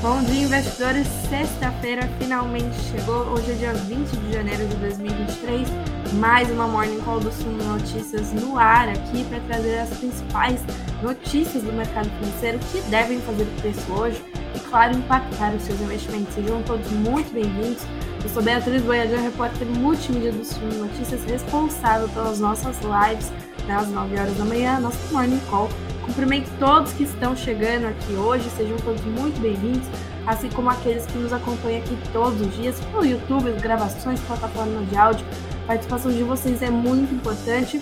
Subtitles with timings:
[0.00, 1.08] Bom dia, investidores.
[1.28, 3.24] Sexta-feira finalmente chegou.
[3.32, 5.68] Hoje é dia 20 de janeiro de 2023.
[6.12, 10.60] Mais uma Morning Call do Sumo Notícias no ar aqui para trazer as principais
[11.02, 14.24] notícias do mercado financeiro que devem fazer o preço hoje
[14.54, 16.32] e, claro, impactar os seus investimentos.
[16.32, 17.82] Sejam todos muito bem-vindos.
[18.22, 23.32] Eu sou Beatriz Boiadão, repórter multimídia do Sumo Notícias, responsável pelas nossas lives
[23.68, 25.68] às 9 horas da manhã, nosso Morning Call
[26.08, 29.86] Cumprimento todos que estão chegando aqui hoje, sejam todos muito bem-vindos,
[30.26, 34.96] assim como aqueles que nos acompanham aqui todos os dias pelo YouTube, gravações, plataformas de
[34.96, 35.26] áudio.
[35.64, 37.78] A participação de vocês é muito importante,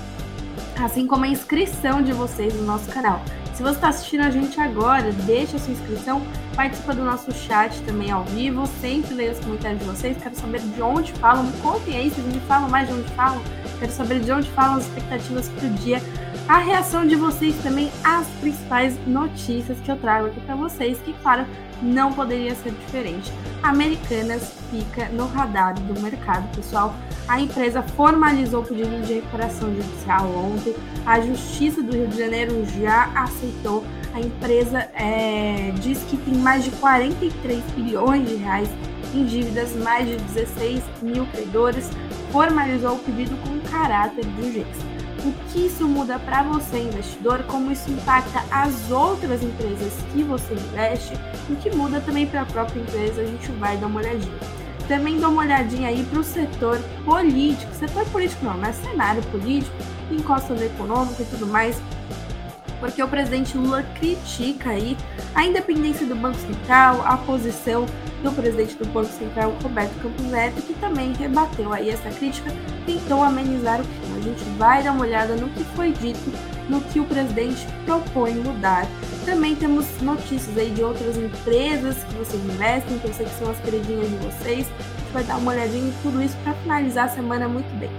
[0.77, 3.23] assim como a inscrição de vocês no nosso canal.
[3.55, 6.21] Se você está assistindo a gente agora, deixa a sua inscrição,
[6.57, 10.61] participa do nosso chat também ao vivo, sempre leio os comentários de vocês, quero saber
[10.63, 13.41] de onde falam, me contem aí, vocês me falam mais de onde falam,
[13.79, 16.03] quero saber de onde falam as expectativas para o dia
[16.49, 21.13] a reação de vocês também às principais notícias que eu trago aqui para vocês, que,
[21.15, 21.45] claro,
[21.83, 23.33] não poderia ser diferente.
[23.65, 26.95] Americanas fica no radar do mercado, pessoal.
[27.27, 30.73] A empresa formalizou o pedido de recuperação judicial ontem.
[31.05, 33.85] A Justiça do Rio de Janeiro já aceitou.
[34.15, 38.69] A empresa é, diz que tem mais de 43 bilhões de reais
[39.13, 41.91] em dívidas, mais de 16 mil credores.
[42.31, 44.96] Formalizou o pedido com caráter de urgência
[45.27, 50.55] o que isso muda para você, investidor, como isso impacta as outras empresas que você
[50.55, 51.15] investe,
[51.51, 54.39] o que muda também para a própria empresa, a gente vai dar uma olhadinha.
[54.87, 59.75] Também dá uma olhadinha aí para o setor político, setor político não, mas cenário político,
[60.13, 61.77] encosta no econômico e tudo mais,
[62.79, 64.97] porque o presidente Lula critica aí
[65.35, 67.85] a independência do Banco Central, a posição
[68.23, 72.53] do presidente do Banco Central, Roberto Campos Neto, que também rebateu aí essa crítica,
[72.85, 74.06] tentou amenizar o clima.
[74.27, 76.33] Gente vai dar uma olhada no que foi dito,
[76.69, 78.85] no que o presidente propõe mudar.
[79.25, 83.49] Também temos notícias aí de outras empresas que vocês investem, que eu sei que são
[83.49, 84.67] as queridinhas de vocês.
[84.67, 87.91] A gente vai dar uma olhadinha em tudo isso para finalizar a semana muito bem.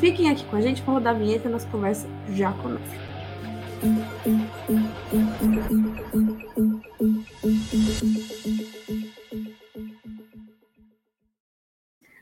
[0.00, 2.98] Fiquem aqui com a gente para rodar a vinheta nossa conversa já começa.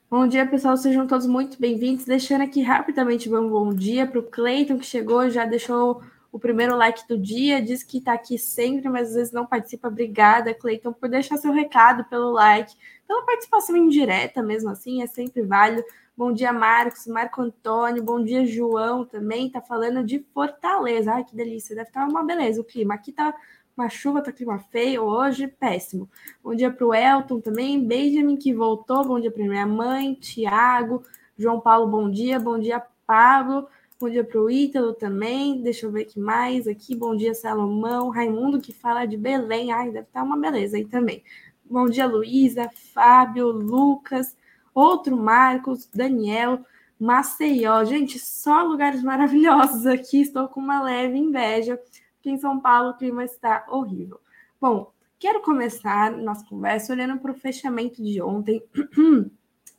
[0.09, 0.77] Bom dia, pessoal.
[0.77, 2.05] Sejam todos muito bem-vindos.
[2.05, 6.01] Deixando aqui rapidamente um bom dia para o Cleiton, que chegou, já deixou
[6.31, 9.89] o primeiro like do dia, diz que está aqui sempre, mas às vezes não participa.
[9.89, 12.73] Obrigada, Cleiton, por deixar seu recado pelo like,
[13.05, 15.83] pela participação indireta mesmo assim, é sempre válido.
[16.17, 18.01] Bom dia, Marcos, Marco Antônio.
[18.01, 19.51] Bom dia, João também.
[19.51, 21.13] Tá falando de Fortaleza.
[21.13, 21.75] Ai, que delícia.
[21.75, 22.95] Deve estar uma beleza o clima.
[22.95, 23.35] Aqui tá
[23.77, 26.09] uma chuva, tá clima feio hoje, péssimo.
[26.43, 27.85] Bom dia para o Elton também.
[27.87, 29.05] Benjamin que voltou.
[29.05, 31.03] Bom dia para minha mãe, Tiago,
[31.37, 32.39] João Paulo, bom dia.
[32.41, 33.69] Bom dia, Pablo.
[34.01, 35.63] Bom dia para o Ítalo também.
[35.63, 36.95] Deixa eu ver aqui mais aqui.
[36.97, 38.11] Bom dia, Salomão.
[38.11, 39.73] Raimundo que fala de Belém.
[39.73, 41.23] Ai, deve estar uma beleza aí também.
[41.65, 44.37] Bom dia, Luísa, Fábio, Lucas
[44.77, 46.61] outro Marcos, Daniel,
[47.01, 47.83] Maceió.
[47.87, 50.21] Gente, só lugares maravilhosos aqui.
[50.21, 51.81] Estou com uma leve inveja,
[52.27, 54.21] porque em São Paulo o clima está horrível.
[54.61, 58.61] Bom, quero começar nossa conversa olhando para o fechamento de ontem.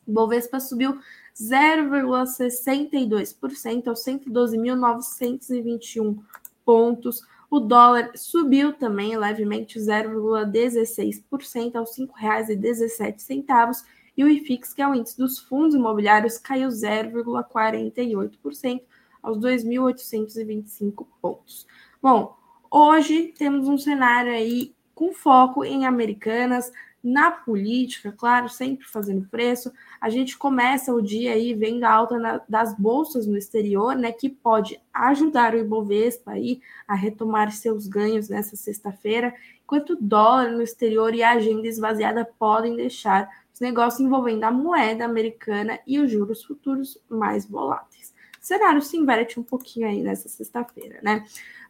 [0.08, 0.98] Bovespa subiu
[1.36, 6.18] 0,62% aos 112.921
[6.64, 7.20] pontos.
[7.50, 13.84] O dólar subiu também levemente 0,16% aos R$ 5,17
[14.16, 18.80] e o IFIX, que é o índice dos fundos imobiliários, caiu 0,48%
[19.22, 21.66] aos 2.825 pontos.
[22.00, 22.37] Bom,
[22.70, 29.72] hoje temos um cenário aí com foco em Americanas, na política, claro, sempre fazendo preço.
[30.00, 34.12] A gente começa o dia aí vendo a alta na, das bolsas no exterior, né,
[34.12, 40.50] que pode ajudar o Ibovespa aí a retomar seus ganhos nessa sexta-feira, enquanto o dólar
[40.50, 45.98] no exterior e a agenda esvaziada podem deixar os negócios envolvendo a moeda americana e
[45.98, 48.12] os juros futuros mais voláteis.
[48.40, 51.24] O cenário se inverte um pouquinho aí nessa sexta-feira, né?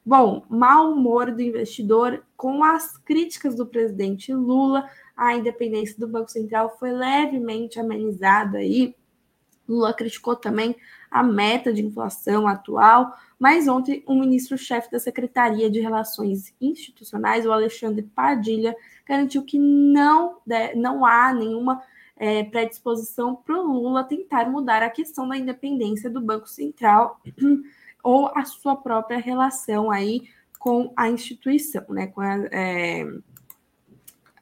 [0.08, 6.30] Bom, mau humor do investidor com as críticas do presidente Lula à independência do Banco
[6.30, 8.96] Central foi levemente amenizada aí.
[9.68, 10.74] Lula criticou também
[11.10, 17.52] a meta de inflação atual, mas ontem o ministro-chefe da Secretaria de Relações Institucionais, o
[17.52, 18.74] Alexandre Padilha,
[19.06, 20.38] garantiu que não,
[20.74, 21.82] não há nenhuma
[22.16, 27.20] é, predisposição para o Lula tentar mudar a questão da independência do Banco Central
[28.08, 32.06] ou a sua própria relação aí com a instituição, né?
[32.06, 33.06] Com a, é,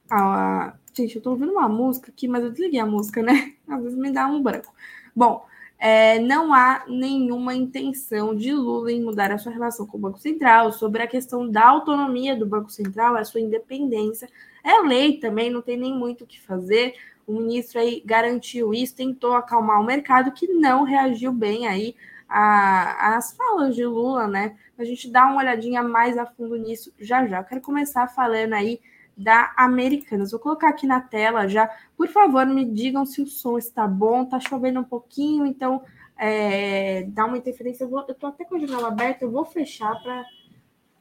[0.08, 3.54] a, gente, eu estou ouvindo uma música aqui, mas eu desliguei a música, né?
[3.66, 4.72] Às vezes me dá um branco.
[5.16, 5.44] Bom,
[5.80, 10.20] é, não há nenhuma intenção de Lula em mudar a sua relação com o Banco
[10.20, 14.28] Central, sobre a questão da autonomia do Banco Central, a sua independência.
[14.62, 16.94] É lei também, não tem nem muito o que fazer.
[17.26, 21.96] O ministro aí garantiu isso, tentou acalmar o mercado, que não reagiu bem aí
[22.28, 24.56] às falas de Lula, né?
[24.78, 27.38] A gente dá uma olhadinha mais a fundo nisso já já.
[27.38, 28.81] Eu quero começar falando aí
[29.17, 30.32] da Americanas.
[30.32, 31.70] Vou colocar aqui na tela já.
[31.96, 34.25] Por favor, me digam se o som está bom.
[34.26, 35.82] Tá chovendo um pouquinho, então
[36.19, 37.84] é, dá uma interferência.
[37.84, 40.25] Eu, eu tô até com a janela aberta, eu vou fechar para.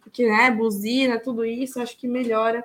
[0.01, 2.63] Porque, né, buzina, tudo isso, acho que melhora.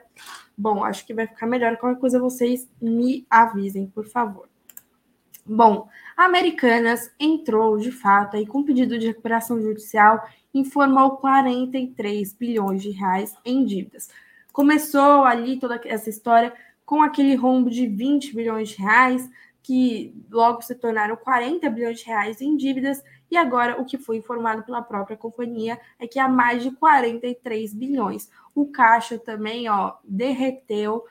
[0.57, 1.77] Bom, acho que vai ficar melhor.
[1.79, 4.50] Qualquer coisa vocês me avisem, por favor.
[5.47, 12.83] Bom, a Americanas entrou de fato aí com pedido de recuperação judicial, informou 43 bilhões
[12.83, 14.09] de reais em dívidas.
[14.53, 16.53] Começou ali toda essa história
[16.85, 19.31] com aquele rombo de 20 bilhões de reais,
[19.63, 24.17] que logo se tornaram 40 bilhões de reais em dívidas, e agora o que foi
[24.17, 28.29] informado pela própria companhia é que há mais de 43 bilhões.
[28.55, 31.05] O caixa também, ó, derreteu.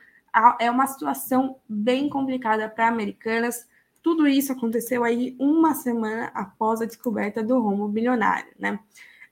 [0.60, 3.66] É uma situação bem complicada para Americanas.
[4.02, 8.80] Tudo isso aconteceu aí uma semana após a descoberta do rombo bilionário, né?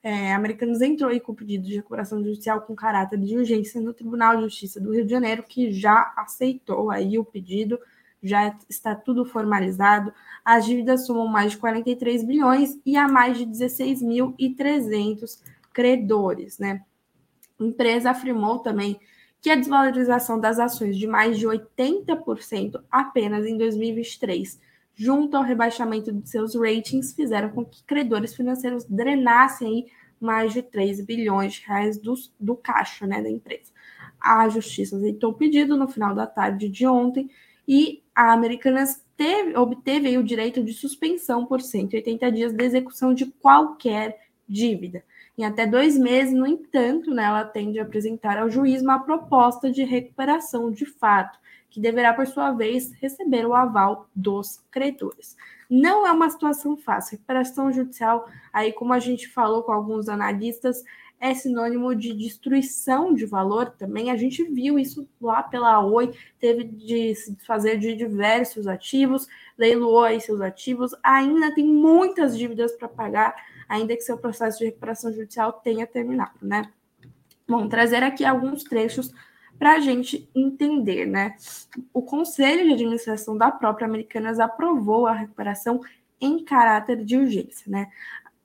[0.07, 4.37] é, Americanos entrou aí com pedido de recuperação judicial com caráter de urgência no Tribunal
[4.37, 7.77] de Justiça do Rio de Janeiro, que já aceitou aí o pedido,
[8.23, 10.13] já está tudo formalizado.
[10.45, 15.41] As dívidas somam mais de 43 bilhões e há mais de 16.300
[15.73, 16.85] credores, né?
[17.59, 18.97] A empresa afirmou também
[19.41, 24.59] que a desvalorização das ações de mais de 80% apenas em 2023
[24.97, 29.85] junto ao rebaixamento de seus ratings, fizeram com que credores financeiros drenassem
[30.19, 33.71] mais de 3 bilhões de reais do, do caixa né, da empresa.
[34.19, 37.29] A justiça aceitou o pedido no final da tarde de ontem
[37.67, 43.27] e a Americanas teve, obteve o direito de suspensão por 180 dias de execução de
[43.27, 44.17] qualquer
[44.49, 45.03] dívida.
[45.37, 49.71] Em até dois meses, no entanto, né, ela tende a apresentar ao juiz uma proposta
[49.71, 51.37] de recuperação de fato,
[51.69, 55.37] que deverá, por sua vez, receber o aval dos credores.
[55.69, 57.17] Não é uma situação fácil.
[57.17, 60.83] Recuperação judicial, aí como a gente falou com alguns analistas,
[61.19, 64.11] é sinônimo de destruição de valor também.
[64.11, 70.03] A gente viu isso lá pela Oi, teve de se desfazer de diversos ativos, leiloou
[70.03, 73.35] aí seus ativos, ainda tem muitas dívidas para pagar,
[73.67, 76.71] ainda que seu processo de recuperação judicial tenha terminado, né?
[77.47, 79.13] Bom, trazer aqui alguns trechos
[79.57, 81.35] para a gente entender, né?
[81.93, 85.81] O Conselho de Administração da própria Americanas aprovou a recuperação
[86.19, 87.87] em caráter de urgência, né?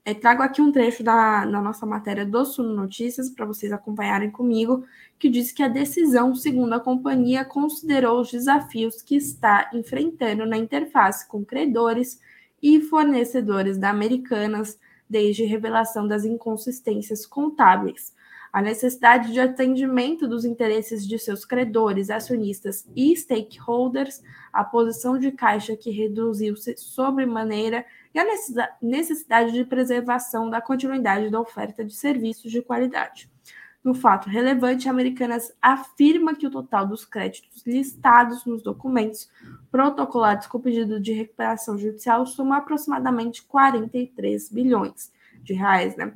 [0.04, 4.84] Eu trago aqui um trecho da nossa matéria do Suno Notícias para vocês acompanharem comigo,
[5.16, 10.56] que diz que a decisão, segundo a companhia, considerou os desafios que está enfrentando na
[10.56, 12.20] interface com credores
[12.60, 14.76] e fornecedores da Americanas,
[15.12, 18.14] desde revelação das inconsistências contábeis,
[18.50, 24.22] a necessidade de atendimento dos interesses de seus credores, acionistas e stakeholders,
[24.52, 28.26] a posição de caixa que reduziu-se sobremaneira e a
[28.80, 33.31] necessidade de preservação da continuidade da oferta de serviços de qualidade.
[33.82, 39.28] No fato relevante, Americanas afirma que o total dos créditos listados nos documentos
[39.70, 45.12] protocolados com pedido de recuperação judicial soma aproximadamente 43 bilhões
[45.42, 46.14] de reais, né?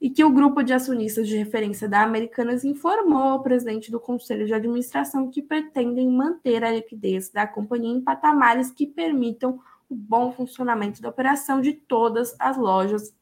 [0.00, 4.46] e que o grupo de acionistas de referência da Americanas informou ao presidente do Conselho
[4.46, 10.32] de Administração que pretendem manter a liquidez da companhia em patamares que permitam o bom
[10.32, 13.14] funcionamento da operação de todas as lojas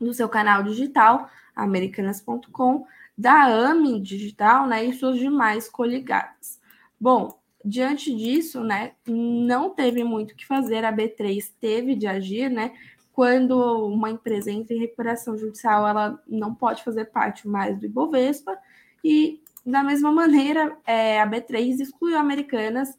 [0.00, 2.86] do seu canal digital, americanas.com,
[3.20, 6.58] da AMI Digital né, e suas demais coligadas.
[6.98, 12.48] Bom, diante disso, né, não teve muito o que fazer, a B3 teve de agir,
[12.48, 12.72] né,
[13.12, 18.56] quando uma empresa entra em recuperação judicial, ela não pode fazer parte mais do Ibovespa,
[19.04, 22.96] e da mesma maneira, é, a B3 excluiu Americanas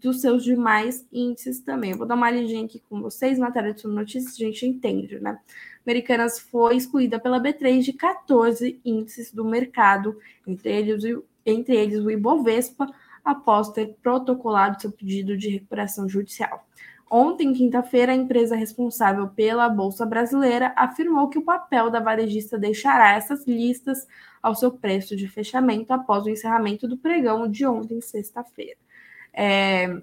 [0.00, 1.92] dos seus demais índices também.
[1.92, 5.38] Eu vou dar uma lidinha aqui com vocês, matéria de notícias, a gente entende, né?
[5.86, 11.04] Americanas foi excluída pela B3 de 14 índices do mercado, entre eles,
[11.44, 12.86] entre eles o Ibovespa,
[13.24, 16.66] após ter protocolado seu pedido de recuperação judicial.
[17.12, 23.14] Ontem, quinta-feira, a empresa responsável pela Bolsa Brasileira afirmou que o papel da varejista deixará
[23.14, 24.06] essas listas
[24.40, 28.78] ao seu preço de fechamento após o encerramento do pregão de ontem, sexta-feira.
[29.32, 30.02] É,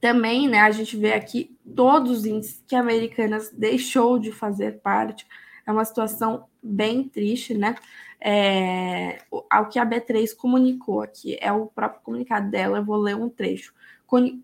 [0.00, 4.80] também, né, a gente vê aqui todos os índices que a Americanas deixou de fazer
[4.80, 5.26] parte.
[5.66, 7.74] É uma situação bem triste, né?
[8.20, 9.18] É,
[9.50, 13.28] ao que a B3 comunicou aqui, é o próprio comunicado dela, eu vou ler um
[13.28, 13.72] trecho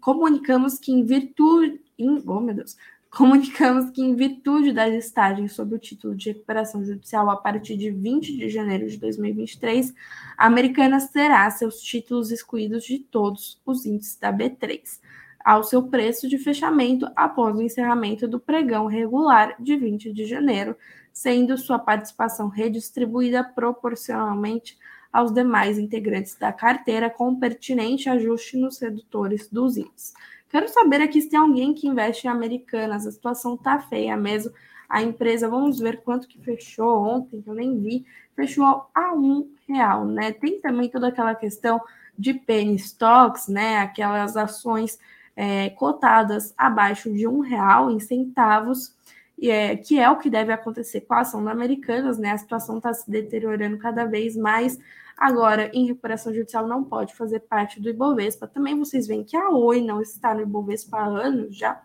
[0.01, 2.77] comunicamos que, em virtude, em, oh, meu Deus,
[3.11, 7.91] Comunicamos que, em virtude das estagens sob o título de recuperação judicial a partir de
[7.91, 9.93] 20 de janeiro de 2023,
[10.39, 15.01] a Americanas terá seus títulos excluídos de todos os índices da B3,
[15.45, 20.77] ao seu preço de fechamento após o encerramento do pregão regular de 20 de janeiro,
[21.13, 24.79] sendo sua participação redistribuída proporcionalmente
[25.13, 30.15] aos demais integrantes da carteira com pertinente ajuste nos redutores dos índices.
[30.51, 33.07] Quero saber aqui se tem alguém que investe em Americanas.
[33.07, 34.53] A situação tá feia mesmo.
[34.89, 38.05] A empresa, vamos ver quanto que fechou ontem, que eu nem vi,
[38.35, 40.33] fechou a um real, né?
[40.33, 41.81] Tem também toda aquela questão
[42.19, 43.79] de penny stocks, né?
[43.79, 44.99] Aquelas ações
[45.37, 48.93] é, cotadas abaixo de um real em centavos,
[49.41, 52.33] é, que é o que deve acontecer com a ação da Americanas, né?
[52.33, 54.77] A situação está se deteriorando cada vez mais.
[55.21, 58.49] Agora, em recuperação judicial, não pode fazer parte do Ibovespa.
[58.49, 61.83] Também vocês veem que a Oi não está no Ibovespa há anos já.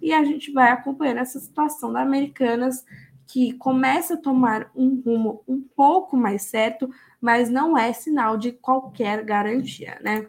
[0.00, 2.84] E a gente vai acompanhando essa situação da Americanas,
[3.24, 8.50] que começa a tomar um rumo um pouco mais certo, mas não é sinal de
[8.50, 10.26] qualquer garantia, né?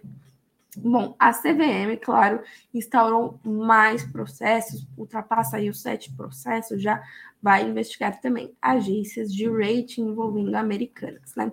[0.78, 2.42] Bom, a CVM, claro,
[2.72, 7.02] instaurou mais processos, ultrapassa aí os sete processos, já
[7.42, 11.52] vai investigar também agências de rating envolvendo americanas, né?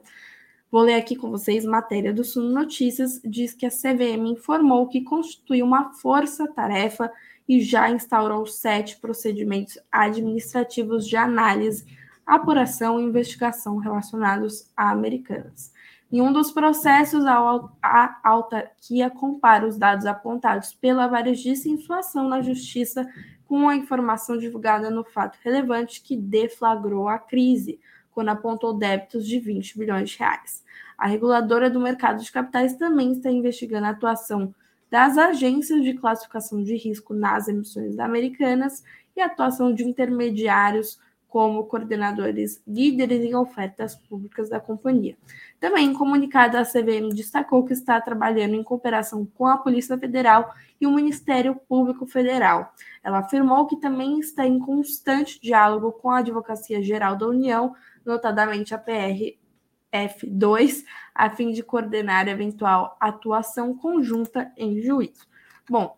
[0.71, 5.03] Vou ler aqui com vocês matéria do Suno Notícias, diz que a CVM informou que
[5.03, 7.11] constitui uma força-tarefa
[7.49, 11.85] e já instaurou sete procedimentos administrativos de análise,
[12.25, 15.73] apuração e investigação relacionados a americanas.
[16.13, 22.29] Em um dos processos, a autarquia compara os dados apontados pela varejista em sua ação
[22.29, 23.09] na Justiça
[23.49, 27.81] com a informação divulgada no fato relevante que deflagrou a crise,
[28.21, 30.63] quando apontou débitos de 20 bilhões de reais.
[30.99, 34.55] A reguladora do mercado de capitais também está investigando a atuação
[34.91, 38.85] das agências de classificação de risco nas emissões americanas
[39.17, 40.99] e a atuação de intermediários
[41.31, 45.17] como coordenadores líderes em ofertas públicas da companhia.
[45.61, 50.53] Também, em comunicado, a CVM destacou que está trabalhando em cooperação com a Polícia Federal
[50.81, 52.75] e o Ministério Público Federal.
[53.03, 58.75] Ela afirmou que também está em constante diálogo com a Advocacia Geral da União notadamente
[58.75, 65.29] a PRF2, a fim de coordenar eventual atuação conjunta em juízo.
[65.69, 65.97] Bom,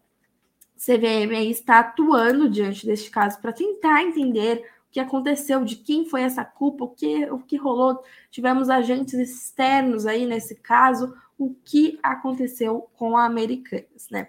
[0.77, 6.23] CVM está atuando diante deste caso para tentar entender o que aconteceu, de quem foi
[6.23, 8.03] essa culpa, o que, o que rolou.
[8.31, 14.27] Tivemos agentes externos aí nesse caso, o que aconteceu com a Americanas, né?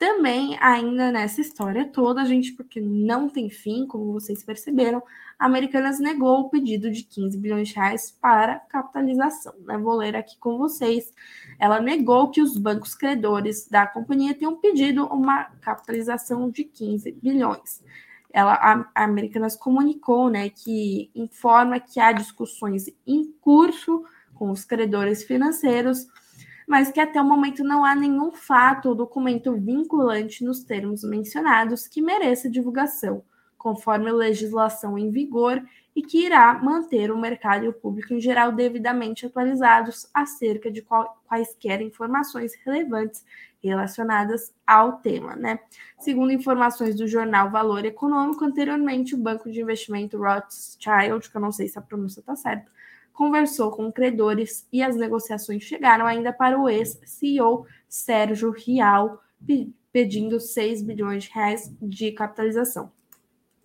[0.00, 5.02] Também, ainda nessa história toda, gente, porque não tem fim, como vocês perceberam,
[5.38, 9.52] a Americanas negou o pedido de 15 bilhões de reais para capitalização.
[9.60, 9.76] Né?
[9.76, 11.12] Vou ler aqui com vocês.
[11.58, 17.84] Ela negou que os bancos credores da companhia tenham pedido uma capitalização de 15 bilhões.
[18.32, 24.02] Ela, a, Americanas comunicou né, que informa que há discussões em curso
[24.34, 26.06] com os credores financeiros
[26.70, 31.88] mas que até o momento não há nenhum fato ou documento vinculante nos termos mencionados
[31.88, 33.24] que mereça divulgação,
[33.58, 35.60] conforme a legislação em vigor
[35.96, 40.80] e que irá manter o mercado e o público em geral devidamente atualizados acerca de
[40.80, 43.24] qual, quaisquer informações relevantes
[43.60, 45.58] relacionadas ao tema, né?
[45.98, 51.50] Segundo informações do jornal Valor Econômico, anteriormente o banco de investimento Rothschild, que eu não
[51.50, 52.70] sei se a pronúncia está certa,
[53.20, 59.22] conversou com credores e as negociações chegaram ainda para o ex-CEO Sérgio Rial,
[59.92, 62.90] pedindo 6 bilhões de reais de capitalização.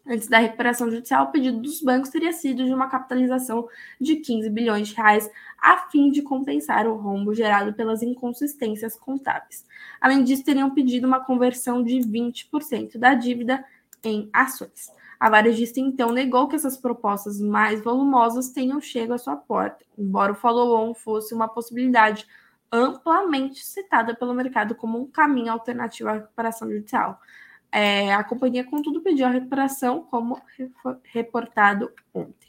[0.06, 3.66] Antes da recuperação judicial, o pedido dos bancos teria sido de uma capitalização
[4.00, 9.66] de 15 bilhões de reais, a fim de compensar o rombo gerado pelas inconsistências contábeis.
[10.02, 13.64] Além disso, teriam pedido uma conversão de 20% da dívida
[14.04, 14.92] em ações.
[15.20, 20.34] A varejista então negou que essas propostas mais volumosas tenham chego à sua porta, embora
[20.34, 22.28] o follow-on fosse uma possibilidade
[22.72, 27.20] amplamente citada pelo mercado como um caminho alternativo à recuperação judicial.
[27.72, 30.42] É, a companhia, contudo, pediu a recuperação, como
[31.04, 32.48] reportado ontem.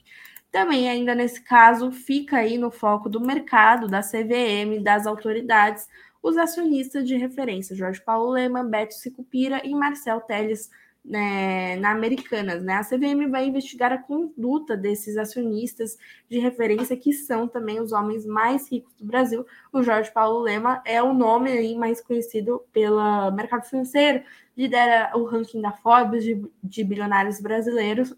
[0.50, 5.88] Também, ainda nesse caso, fica aí no foco do mercado, da CVM, das autoridades,
[6.22, 10.70] os acionistas de referência, Jorge Paulo Leman, Beto Sicupira e Marcel Teles,
[11.06, 12.62] né, na Americanas.
[12.62, 12.74] Né?
[12.74, 15.96] A CVM vai investigar a conduta desses acionistas
[16.28, 19.46] de referência, que são também os homens mais ricos do Brasil.
[19.72, 24.22] O Jorge Paulo Lema é o nome aí mais conhecido pelo mercado financeiro,
[24.56, 28.14] lidera o ranking da Forbes de, de bilionários brasileiros.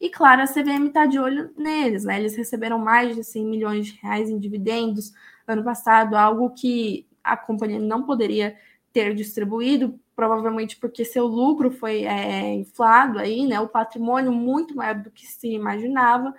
[0.00, 2.18] E claro, a CVM está de olho neles, né?
[2.18, 5.14] Eles receberam mais de 100 milhões de reais em dividendos
[5.46, 8.54] ano passado, algo que a companhia não poderia
[8.92, 13.60] ter distribuído provavelmente porque seu lucro foi é, inflado aí, né?
[13.60, 16.34] O patrimônio muito maior do que se imaginava.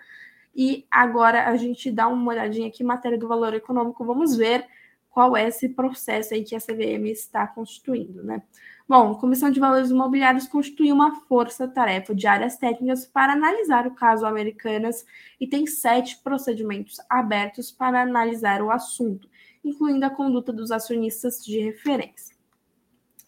[0.56, 4.66] E agora a gente dá uma olhadinha aqui em matéria do valor econômico, vamos ver
[5.10, 8.44] qual é esse processo aí que a CVM está constituindo, né?
[8.88, 13.96] Bom, a Comissão de Valores Imobiliários constituiu uma força-tarefa de áreas técnicas para analisar o
[13.96, 15.06] caso Americanas
[15.40, 19.28] e tem sete procedimentos abertos para analisar o assunto,
[19.64, 22.35] incluindo a conduta dos acionistas de referência.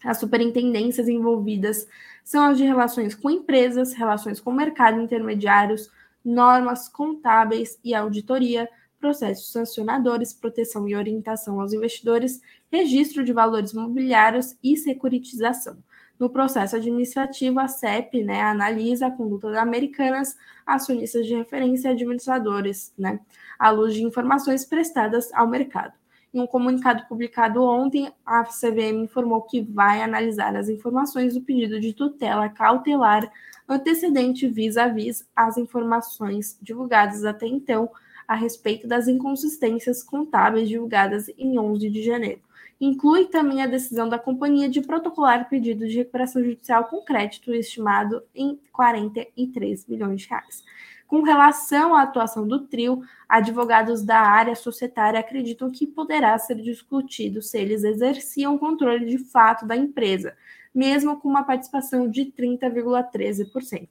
[0.04, 1.86] As superintendências envolvidas
[2.24, 5.90] são as de relações com empresas, relações com mercado intermediários,
[6.24, 8.68] normas contábeis e auditoria,
[9.00, 12.40] processos sancionadores, proteção e orientação aos investidores,
[12.70, 15.78] registro de valores mobiliários e securitização.
[16.18, 20.36] No processo administrativo, a CEP né, analisa a conduta das americanas,
[20.66, 23.20] acionistas de referência e administradores, né,
[23.58, 25.97] à luz de informações prestadas ao mercado.
[26.32, 31.80] Em um comunicado publicado ontem, a CVM informou que vai analisar as informações do pedido
[31.80, 33.30] de tutela cautelar
[33.66, 37.90] antecedente vis-à-vis -vis as informações divulgadas até então
[38.26, 42.42] a respeito das inconsistências contábeis divulgadas em 11 de janeiro.
[42.78, 48.22] Inclui também a decisão da companhia de protocolar pedido de recuperação judicial com crédito estimado
[48.34, 50.62] em 43 milhões de reais.
[51.08, 57.40] Com relação à atuação do trio, advogados da área societária acreditam que poderá ser discutido
[57.40, 60.36] se eles exerciam controle de fato da empresa,
[60.74, 63.88] mesmo com uma participação de 30,13%.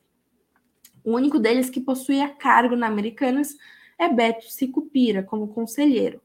[1.03, 3.57] O único deles que possuía cargo na Americanas
[3.97, 6.21] é Beto Sicupira como conselheiro.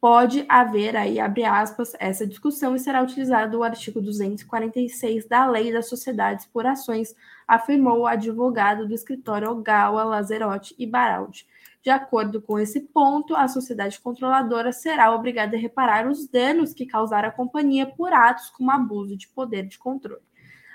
[0.00, 5.70] Pode haver aí, abre aspas, essa discussão e será utilizado o artigo 246 da Lei
[5.70, 7.14] das Sociedades por Ações,
[7.46, 11.46] afirmou o advogado do escritório Ogawa, Lazerotti e Baraldi.
[11.82, 16.86] De acordo com esse ponto, a sociedade controladora será obrigada a reparar os danos que
[16.86, 20.22] causar a companhia por atos como abuso de poder de controle.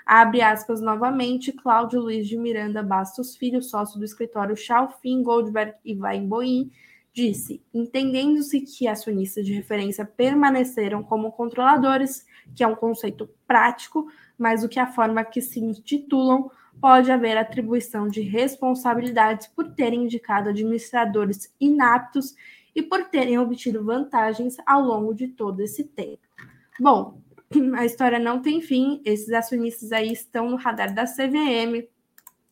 [0.04, 5.96] Abre aspas novamente, Cláudio Luiz de Miranda Bastos Filho, sócio do escritório Chalfin, Goldberg e
[5.96, 6.70] Weinboim,
[7.16, 14.06] disse, entendendo-se que acionistas de referência permaneceram como controladores, que é um conceito prático,
[14.38, 20.04] mas o que a forma que se intitulam pode haver atribuição de responsabilidades por terem
[20.04, 22.34] indicado administradores inaptos
[22.74, 26.20] e por terem obtido vantagens ao longo de todo esse tempo.
[26.78, 27.18] Bom,
[27.78, 29.00] a história não tem fim.
[29.06, 31.88] Esses acionistas aí estão no radar da CVM,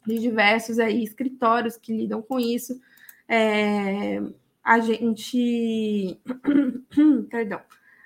[0.06, 2.80] de diversos aí escritórios que lidam com isso.
[3.28, 4.22] É,
[4.64, 6.18] a gente,
[7.28, 7.60] perdão,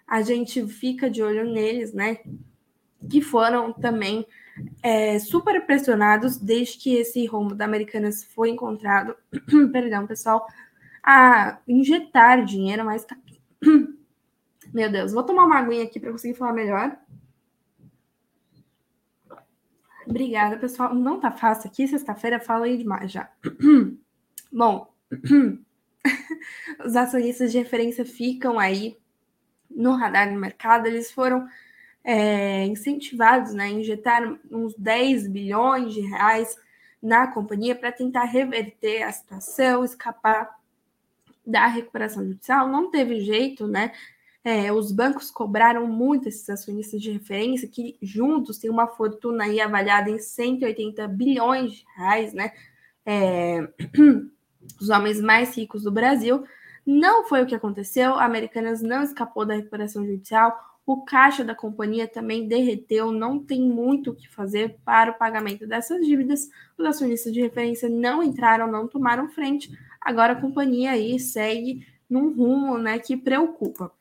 [0.07, 2.18] a gente fica de olho neles, né?
[3.09, 4.27] Que foram também
[4.83, 9.14] é, super pressionados desde que esse rombo da Americanas foi encontrado,
[9.71, 10.44] perdão, pessoal,
[11.03, 13.16] a injetar dinheiro, mas tá
[14.75, 16.99] meu Deus, vou tomar uma aguinha aqui para conseguir falar melhor.
[20.07, 20.94] Obrigada, pessoal.
[20.94, 23.31] Não tá fácil aqui, sexta-feira falei demais já.
[24.51, 24.92] Bom,
[26.84, 28.96] os acionistas de referência ficam aí
[29.70, 31.46] no radar do mercado, eles foram
[32.02, 36.56] é, incentivados né, a injetar uns 10 bilhões de reais
[37.02, 40.58] na companhia para tentar reverter a situação, escapar
[41.46, 42.68] da recuperação judicial.
[42.68, 43.92] Não teve jeito, né?
[44.44, 49.61] É, os bancos cobraram muito esses acionistas de referência, que juntos têm uma fortuna aí
[49.61, 52.52] avaliada em 180 bilhões de reais, né?
[53.04, 53.68] É,
[54.81, 56.44] os homens mais ricos do Brasil.
[56.87, 61.55] Não foi o que aconteceu, a Americanas não escapou da recuperação judicial, o caixa da
[61.55, 66.49] companhia também derreteu, não tem muito o que fazer para o pagamento dessas dívidas.
[66.79, 69.71] Os acionistas de referência não entraram, não tomaram frente.
[70.01, 73.92] Agora a companhia aí segue num rumo né, que preocupa.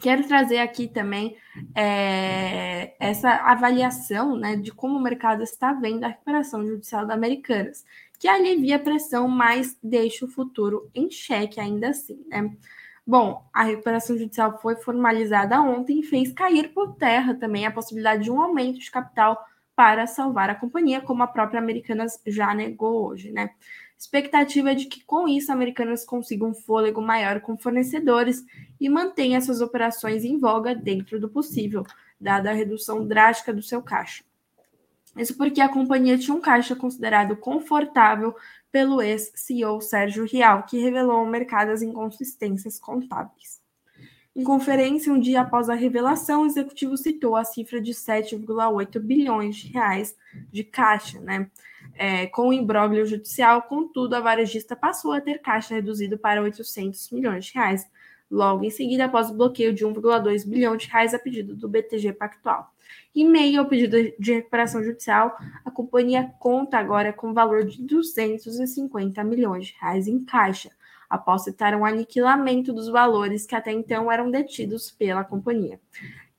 [0.00, 1.36] Quero trazer aqui também
[1.74, 7.84] é, essa avaliação né, de como o mercado está vendo a recuperação judicial da Americanas,
[8.18, 12.22] que alivia a pressão, mas deixa o futuro em xeque ainda assim.
[12.28, 12.50] Né?
[13.06, 18.24] Bom, a recuperação judicial foi formalizada ontem e fez cair por terra também a possibilidade
[18.24, 19.38] de um aumento de capital
[19.76, 23.50] para salvar a companhia, como a própria Americanas já negou hoje, né?
[23.98, 28.44] Expectativa é de que com isso Americanas consigam um fôlego maior com fornecedores
[28.80, 31.84] e mantenha essas operações em voga dentro do possível,
[32.20, 34.24] dada a redução drástica do seu caixa.
[35.16, 38.34] Isso porque a companhia tinha um caixa considerado confortável
[38.70, 43.62] pelo ex-CEO Sérgio Rial, que revelou ao mercado as inconsistências contábeis.
[44.34, 49.54] Em conferência, um dia após a revelação, o executivo citou a cifra de 7,8 bilhões
[49.54, 50.16] de reais
[50.50, 51.48] de caixa, né?
[51.96, 57.10] É, com o imbróglio judicial, contudo, a varejista passou a ter caixa reduzido para 800
[57.10, 57.88] milhões de reais,
[58.30, 62.12] logo em seguida após o bloqueio de 1,2 bilhão de reais a pedido do BTG
[62.14, 62.74] Pactual.
[63.14, 69.22] Em meio ao pedido de recuperação judicial, a companhia conta agora com valor de 250
[69.22, 70.70] milhões de reais em caixa,
[71.08, 75.78] após citar um aniquilamento dos valores que até então eram detidos pela companhia.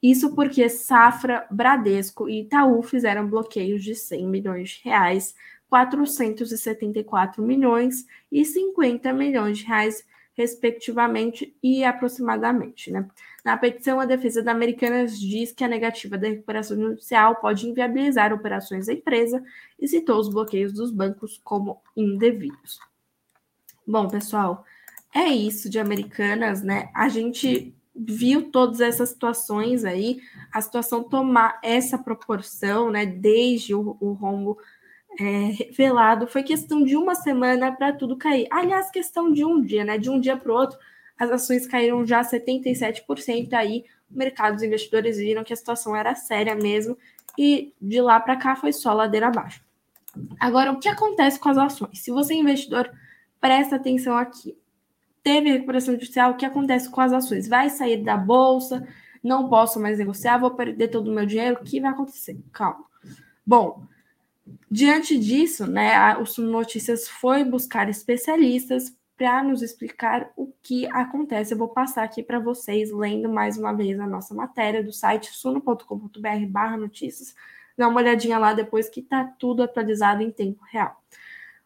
[0.06, 5.34] Isso porque Safra, Bradesco e Itaú fizeram bloqueios de 100 milhões de reais,
[5.68, 12.92] 474 milhões e 50 milhões de reais respectivamente e aproximadamente.
[12.92, 13.10] Né?
[13.44, 18.32] Na petição, a defesa da Americanas diz que a negativa da recuperação judicial pode inviabilizar
[18.32, 19.44] operações da empresa
[19.80, 22.78] e citou os bloqueios dos bancos como indevidos.
[23.88, 24.64] Bom, pessoal,
[25.12, 26.92] é isso de Americanas, né?
[26.94, 30.20] A gente viu todas essas situações aí,
[30.52, 33.06] a situação tomar essa proporção, né?
[33.06, 34.58] Desde o, o rombo
[35.20, 38.48] é, revelado, foi questão de uma semana para tudo cair.
[38.52, 39.98] Aliás, questão de um dia, né?
[39.98, 40.78] De um dia para o outro,
[41.18, 43.54] as ações caíram já 77%.
[43.54, 46.98] Aí, o mercado, os investidores viram que a situação era séria mesmo,
[47.38, 49.64] e de lá para cá foi só ladeira abaixo.
[50.40, 52.00] Agora, o que acontece com as ações?
[52.00, 52.90] Se você é investidor,
[53.40, 54.58] presta atenção aqui.
[55.26, 57.48] Teve recuperação judicial, o que acontece com as ações?
[57.48, 58.88] Vai sair da bolsa,
[59.24, 62.38] não posso mais negociar, vou perder todo o meu dinheiro, o que vai acontecer?
[62.54, 62.86] Calma.
[63.44, 63.88] Bom,
[64.70, 71.54] Diante disso, né, o Suno Notícias foi buscar especialistas para nos explicar o que acontece.
[71.54, 75.32] Eu vou passar aqui para vocês, lendo mais uma vez a nossa matéria do site
[75.32, 77.34] suno.com.br barra notícias.
[77.78, 81.02] Dá uma olhadinha lá depois que está tudo atualizado em tempo real.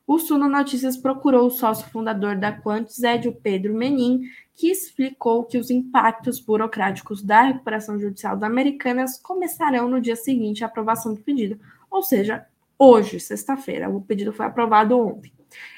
[0.09, 4.23] O Suno Notícias procurou o sócio fundador da Quantos, Edio Pedro Menin,
[4.55, 10.63] que explicou que os impactos burocráticos da recuperação judicial da Americanas começarão no dia seguinte
[10.63, 11.59] à aprovação do pedido,
[11.91, 12.43] ou seja,
[12.75, 13.87] hoje, sexta-feira.
[13.87, 15.31] O pedido foi aprovado ontem.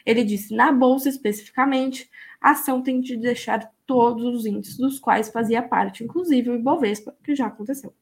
[0.05, 5.27] Ele disse: na bolsa especificamente, a ação tem de deixar todos os índices dos quais
[5.27, 7.93] fazia parte, inclusive o Ibovespa, que já aconteceu.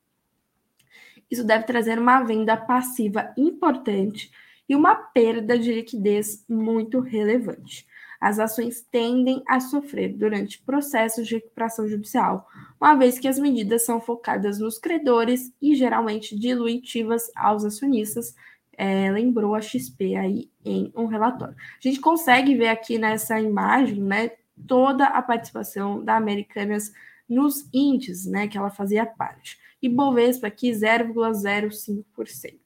[1.28, 4.30] Isso deve trazer uma venda passiva importante
[4.70, 7.88] e uma perda de liquidez muito relevante.
[8.22, 12.48] As ações tendem a sofrer durante processos de recuperação judicial,
[12.80, 18.36] uma vez que as medidas são focadas nos credores e geralmente dilutivas aos acionistas,
[18.78, 21.56] é, lembrou a XP aí em um relatório.
[21.56, 24.32] A gente consegue ver aqui nessa imagem, né,
[24.68, 26.92] toda a participação da Americanas
[27.28, 29.58] nos índices, né, que ela fazia parte.
[29.82, 32.60] E Bovespa aqui 0,05%.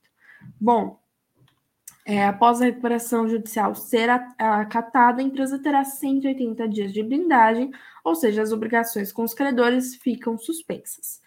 [0.59, 0.99] Bom,
[2.05, 7.71] é, após a recuperação judicial ser acatada, a empresa terá 180 dias de blindagem,
[8.03, 11.21] ou seja, as obrigações com os credores ficam suspensas.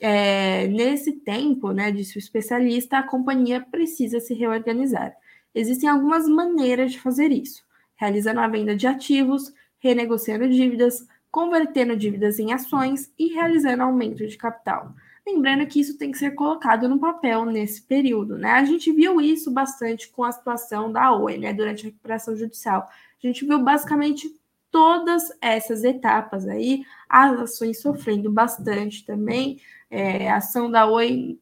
[0.00, 5.14] É, nesse tempo, né, disse o especialista, a companhia precisa se reorganizar.
[5.54, 7.62] Existem algumas maneiras de fazer isso:
[7.94, 14.36] realizando a venda de ativos, renegociando dívidas, convertendo dívidas em ações e realizando aumento de
[14.36, 14.94] capital.
[15.26, 18.50] Lembrando que isso tem que ser colocado no papel nesse período, né?
[18.50, 22.82] A gente viu isso bastante com a situação da Oi, né, durante a recuperação judicial.
[22.82, 24.30] A gente viu basicamente
[24.70, 31.38] todas essas etapas aí, as ações sofrendo bastante também, é, a ação da Oi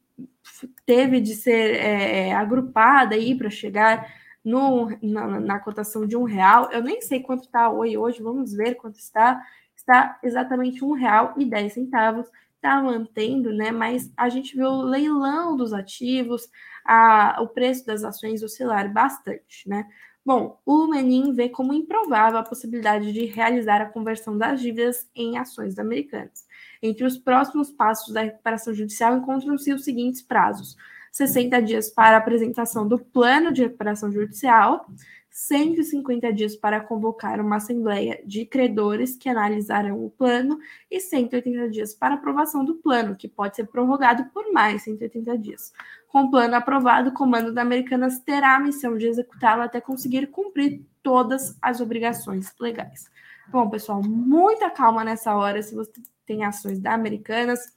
[0.87, 4.07] teve de ser é, agrupada aí para chegar
[4.45, 6.71] no, na, na, cotação de um real.
[6.71, 9.43] Eu nem sei quanto está a Oi hoje, vamos ver quanto está.
[9.75, 12.29] Está exatamente um real e dez centavos.
[12.63, 13.73] Está mantendo, né?
[13.73, 16.49] Mas a gente viu o leilão dos ativos,
[16.85, 19.89] a, o preço das ações oscilar bastante, né?
[20.25, 25.37] Bom, o Menin vê como improvável a possibilidade de realizar a conversão das dívidas em
[25.37, 26.47] ações americanas.
[26.81, 30.77] Entre os próximos passos da recuperação judicial encontram-se os seguintes prazos:
[31.11, 34.87] 60 dias para apresentação do plano de recuperação judicial,
[35.33, 40.59] 150 dias para convocar uma assembleia de credores que analisarão o plano
[40.91, 45.73] e 180 dias para aprovação do plano, que pode ser prorrogado por mais 180 dias.
[46.09, 50.27] Com o plano aprovado, o comando da Americanas terá a missão de executá-lo até conseguir
[50.27, 53.11] cumprir todas as obrigações legais.
[53.49, 55.93] Bom, pessoal, muita calma nessa hora se você
[56.27, 57.73] tem ações da Americanas.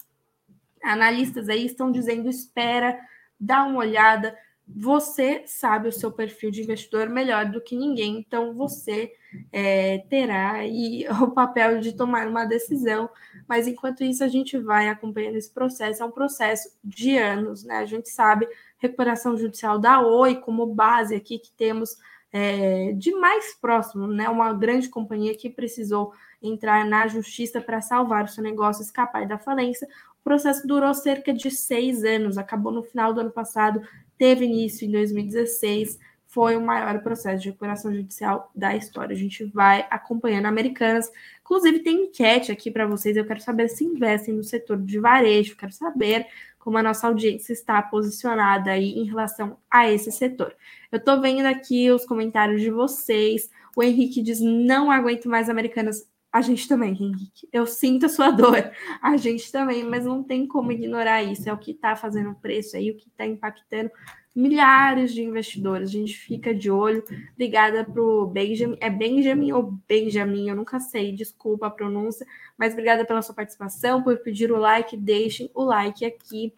[0.83, 2.99] Analistas aí estão dizendo espera,
[3.39, 8.53] dá uma olhada, você sabe o seu perfil de investidor melhor do que ninguém, então
[8.53, 9.13] você
[9.51, 13.09] é, terá aí o papel de tomar uma decisão.
[13.47, 17.77] Mas enquanto isso, a gente vai acompanhando esse processo, é um processo de anos, né?
[17.77, 18.47] A gente sabe
[18.77, 21.97] recuperação judicial da Oi como base aqui que temos
[22.31, 24.27] é, de mais próximo, né?
[24.29, 29.37] Uma grande companhia que precisou entrar na justiça para salvar o seu negócio, escapar da
[29.37, 29.87] falência.
[30.19, 33.81] O processo durou cerca de seis anos, acabou no final do ano passado
[34.17, 35.99] teve início em 2016,
[36.35, 39.13] foi o maior processo de recuperação judicial da história.
[39.13, 41.09] A gente vai acompanhando Americanas.
[41.39, 43.15] Inclusive, tem enquete aqui para vocês.
[43.15, 46.27] Eu quero saber se investem no setor de varejo, quero saber
[46.59, 50.53] como a nossa audiência está posicionada aí em relação a esse setor.
[50.91, 53.49] Eu estou vendo aqui os comentários de vocês.
[53.75, 56.05] O Henrique diz: não aguento mais Americanas.
[56.35, 57.47] A gente também, Henrique.
[57.49, 58.69] Eu sinto a sua dor.
[59.01, 61.47] A gente também, mas não tem como ignorar isso.
[61.47, 63.89] É o que está fazendo o preço aí, o que está impactando
[64.35, 65.87] milhares de investidores.
[65.87, 67.05] A gente fica de olho.
[67.35, 68.75] Obrigada para o Benjamin.
[68.81, 70.49] É Benjamin ou Benjamin?
[70.49, 72.27] Eu nunca sei, desculpa a pronúncia.
[72.57, 74.97] Mas obrigada pela sua participação, por pedir o like.
[74.97, 76.53] Deixem o like aqui.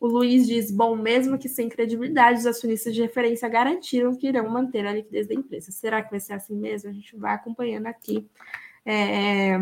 [0.00, 4.50] O Luiz diz: bom, mesmo que sem credibilidade, os acionistas de referência garantiram que irão
[4.50, 5.70] manter a liquidez da empresa.
[5.70, 6.90] Será que vai ser assim mesmo?
[6.90, 8.28] A gente vai acompanhando aqui.
[8.84, 9.56] É,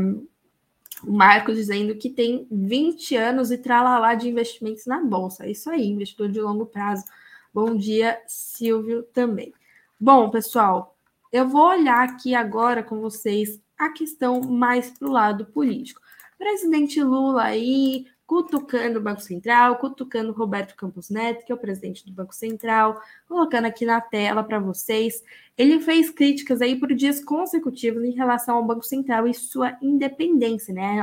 [1.02, 5.46] o Marcos dizendo que tem 20 anos e tralalá de investimentos na Bolsa.
[5.46, 7.04] É isso aí, investidor de longo prazo.
[7.52, 9.52] Bom dia, Silvio, também.
[9.98, 10.96] Bom, pessoal,
[11.32, 16.00] eu vou olhar aqui agora com vocês a questão mais para o lado político.
[16.36, 22.04] Presidente Lula aí cutucando o Banco Central, cutucando Roberto Campos Neto, que é o presidente
[22.04, 25.24] do Banco Central, colocando aqui na tela para vocês.
[25.56, 30.74] Ele fez críticas aí por dias consecutivos em relação ao Banco Central e sua independência,
[30.74, 31.02] né,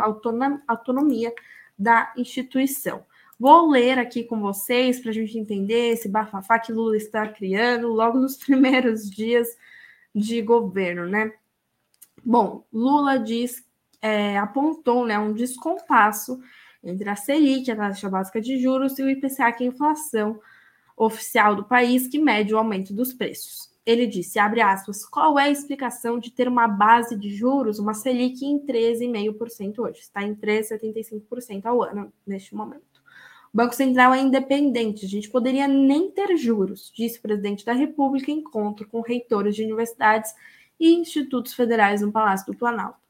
[0.67, 1.33] autonomia
[1.77, 3.03] da instituição.
[3.39, 7.87] Vou ler aqui com vocês para a gente entender esse bafafá que Lula está criando
[7.87, 9.47] logo nos primeiros dias
[10.13, 11.33] de governo, né?
[12.23, 13.65] Bom, Lula diz,
[13.99, 16.39] é, apontou né, um descompasso
[16.85, 20.39] entre a Selic, a taxa básica de juros, e o IPCA, que é a inflação
[20.95, 23.73] oficial do país, que mede o aumento dos preços.
[23.85, 27.93] Ele disse, abre aspas, qual é a explicação de ter uma base de juros, uma
[27.93, 29.99] Selic em 13,5% hoje?
[29.99, 32.95] Está em 3,75% ao ano neste momento.
[33.53, 37.73] O Banco Central é independente, a gente poderia nem ter juros, disse o presidente da
[37.73, 40.33] República em encontro com reitores de universidades
[40.79, 43.04] e institutos federais no Palácio do Planalto.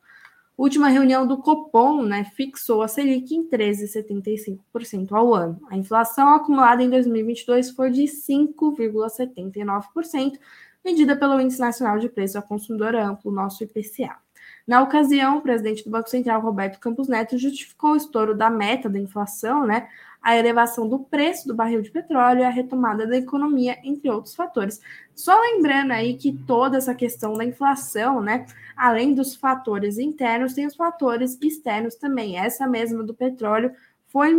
[0.57, 5.59] Última reunião do Copom né, fixou a Selic em 13,75% ao ano.
[5.69, 10.39] A inflação acumulada em 2022 foi de 5,79%,
[10.83, 14.24] medida pelo Índice Nacional de Preço ao Consumidor Amplo, nosso IPCA.
[14.67, 18.89] Na ocasião, o presidente do Banco Central, Roberto Campos Neto, justificou o estouro da meta
[18.89, 19.87] da inflação, né,
[20.21, 24.33] a elevação do preço do barril de petróleo e a retomada da economia, entre outros
[24.33, 24.81] fatores.
[25.13, 30.65] Só lembrando aí que toda essa questão da inflação, né, além dos fatores internos, tem
[30.65, 32.39] os fatores externos também.
[32.39, 33.71] Essa mesma do petróleo
[34.07, 34.33] foi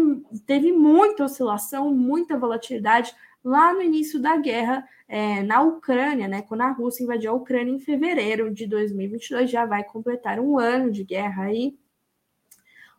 [0.45, 3.15] teve muita oscilação, muita volatilidade
[3.47, 7.73] lá no início da guerra é, na Ucrânia, né, quando a Rússia invadiu a Ucrânia
[7.73, 11.77] em fevereiro de 2022, já vai completar um ano de guerra aí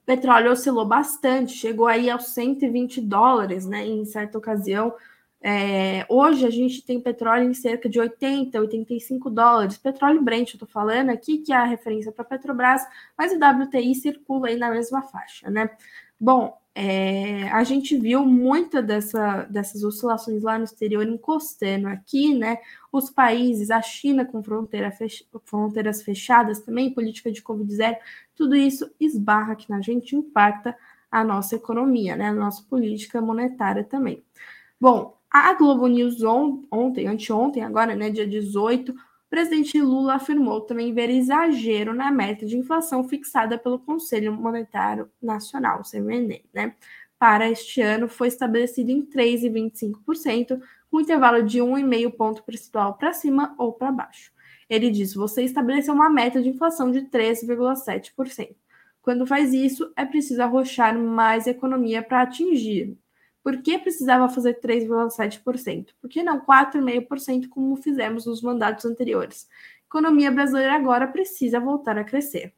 [0.08, 4.96] petróleo oscilou bastante, chegou aí aos 120 dólares, né, em certa ocasião.
[5.42, 9.78] É, hoje a gente tem petróleo em cerca de 80, 85 dólares.
[9.78, 12.82] Petróleo Brent, eu tô falando aqui, que é a referência para Petrobras,
[13.18, 15.70] mas o WTI circula aí na mesma faixa, né?
[16.18, 22.60] Bom, é, a gente viu muita dessa, dessas oscilações lá no exterior encostando aqui, né?
[22.92, 27.98] Os países, a China com fronteira fech fronteiras fechadas também, política de Covid-0,
[28.36, 30.78] tudo isso esbarra aqui na gente, impacta
[31.10, 32.28] a nossa economia, né?
[32.28, 34.24] A nossa política monetária também.
[34.80, 38.94] Bom, a Globo News on, ontem, anteontem, agora, né, dia 18,
[39.28, 45.12] o presidente Lula afirmou também ver exagero na meta de inflação fixada pelo Conselho Monetário
[45.22, 46.74] Nacional, CMN, né?
[47.20, 53.54] Para este ano foi estabelecido em 3,25%, com intervalo de 1,5 ponto percentual para cima
[53.58, 54.32] ou para baixo.
[54.70, 58.56] Ele diz: você estabeleceu uma meta de inflação de 3,7%.
[59.02, 62.98] Quando faz isso, é preciso arrochar mais economia para atingir.
[63.48, 65.94] Por que precisava fazer 3,7%?
[66.02, 69.48] Por que não 4,5% como fizemos nos mandatos anteriores?
[69.84, 72.54] A economia brasileira agora precisa voltar a crescer.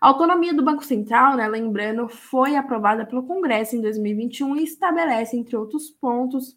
[0.00, 5.36] A autonomia do Banco Central, né, lembrando, foi aprovada pelo Congresso em 2021 e estabelece,
[5.36, 6.56] entre outros pontos,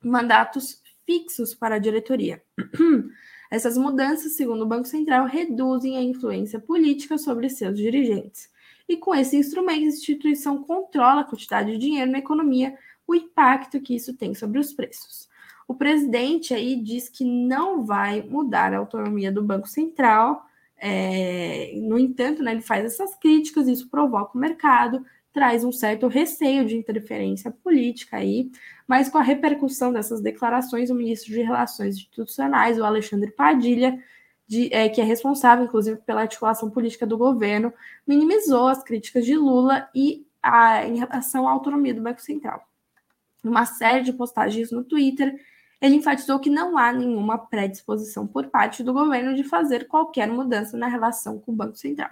[0.00, 2.40] mandatos fixos para a diretoria.
[3.50, 8.48] Essas mudanças, segundo o Banco Central, reduzem a influência política sobre seus dirigentes
[8.90, 12.76] e com esse instrumento a instituição controla a quantidade de dinheiro na economia,
[13.06, 15.28] o impacto que isso tem sobre os preços.
[15.68, 20.44] O presidente aí diz que não vai mudar a autonomia do Banco Central,
[20.76, 26.08] é, no entanto, né, ele faz essas críticas, isso provoca o mercado, traz um certo
[26.08, 28.50] receio de interferência política aí,
[28.88, 34.02] mas com a repercussão dessas declarações, o ministro de Relações Institucionais, o Alexandre Padilha,
[34.50, 37.72] de, é, que é responsável, inclusive, pela articulação política do governo,
[38.04, 42.60] minimizou as críticas de Lula e a, em relação à autonomia do Banco Central.
[43.44, 45.40] Numa série de postagens no Twitter,
[45.80, 50.76] ele enfatizou que não há nenhuma predisposição por parte do governo de fazer qualquer mudança
[50.76, 52.10] na relação com o Banco Central.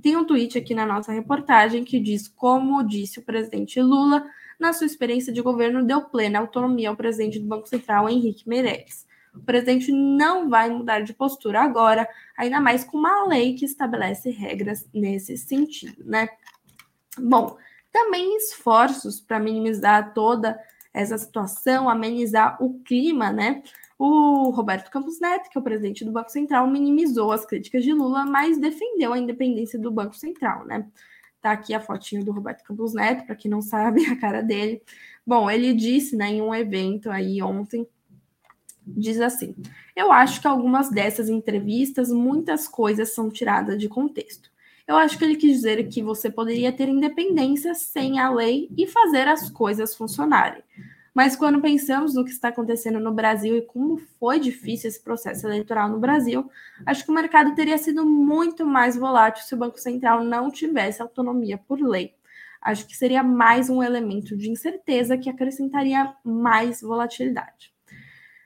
[0.00, 4.24] Tem um tweet aqui na nossa reportagem que diz: como disse o presidente Lula,
[4.56, 9.04] na sua experiência de governo, deu plena autonomia ao presidente do Banco Central, Henrique Meirelles.
[9.34, 14.30] O presidente não vai mudar de postura agora, ainda mais com uma lei que estabelece
[14.30, 16.28] regras nesse sentido, né?
[17.18, 17.56] Bom,
[17.90, 20.58] também esforços para minimizar toda
[20.92, 23.62] essa situação, amenizar o clima, né?
[23.98, 27.92] O Roberto Campos Neto, que é o presidente do Banco Central, minimizou as críticas de
[27.92, 30.86] Lula, mas defendeu a independência do Banco Central, né?
[31.40, 34.82] Tá aqui a fotinho do Roberto Campos Neto, para quem não sabe a cara dele.
[35.26, 37.86] Bom, ele disse, né, em um evento aí ontem,
[38.86, 39.54] diz assim:
[39.94, 44.50] Eu acho que algumas dessas entrevistas, muitas coisas são tiradas de contexto.
[44.86, 48.86] Eu acho que ele quis dizer que você poderia ter independência sem a lei e
[48.86, 50.62] fazer as coisas funcionarem.
[51.14, 55.46] Mas quando pensamos no que está acontecendo no Brasil e como foi difícil esse processo
[55.46, 56.50] eleitoral no Brasil,
[56.86, 61.02] acho que o mercado teria sido muito mais volátil se o Banco Central não tivesse
[61.02, 62.14] autonomia por lei.
[62.62, 67.71] Acho que seria mais um elemento de incerteza que acrescentaria mais volatilidade.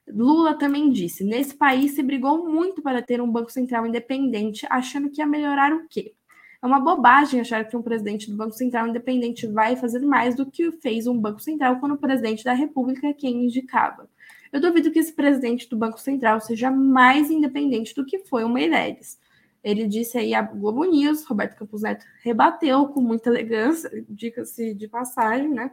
[0.08, 5.10] Lula também disse: nesse país se brigou muito para ter um Banco Central independente, achando
[5.10, 6.14] que ia melhorar o quê?
[6.62, 10.46] É uma bobagem achar que um presidente do Banco Central independente vai fazer mais do
[10.46, 14.08] que fez um Banco Central quando o presidente da República é quem indicava.
[14.52, 18.48] Eu duvido que esse presidente do Banco Central seja mais independente do que foi o
[18.48, 19.18] Meirelles.
[19.62, 24.88] Ele disse aí a Globo News, Roberto Campos Neto rebateu com muita elegância, dica-se de
[24.88, 25.72] passagem, né?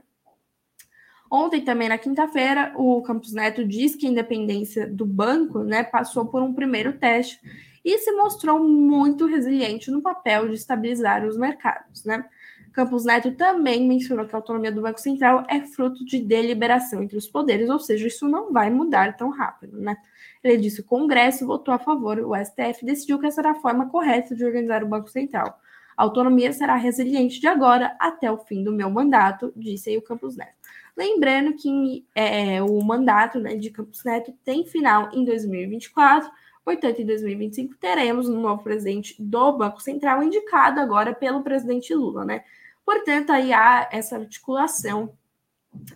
[1.36, 6.28] Ontem, também na quinta-feira, o Campos Neto disse que a independência do banco né, passou
[6.28, 7.40] por um primeiro teste
[7.84, 12.06] e se mostrou muito resiliente no papel de estabilizar os mercados.
[12.06, 12.24] Né?
[12.72, 17.18] Campos Neto também mencionou que a autonomia do Banco Central é fruto de deliberação entre
[17.18, 19.82] os poderes, ou seja, isso não vai mudar tão rápido.
[19.82, 19.98] Né?
[20.44, 23.56] Ele disse que o Congresso votou a favor, o STF decidiu que essa era a
[23.56, 25.60] forma correta de organizar o Banco Central.
[25.98, 30.02] A autonomia será resiliente de agora até o fim do meu mandato, disse aí o
[30.04, 30.63] Campos Neto.
[30.96, 36.30] Lembrando que é, o mandato né, de Campos Neto tem final em 2024,
[36.64, 42.24] portanto, em 2025 teremos um novo presidente do Banco Central, indicado agora pelo presidente Lula,
[42.24, 42.44] né?
[42.86, 45.14] Portanto, aí há essa articulação